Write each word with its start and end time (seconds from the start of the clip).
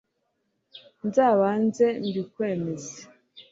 nza 1.07 1.27
banze 1.39 1.85
mbi 2.07 2.21
kwe 2.31 2.49
meze 2.63 2.97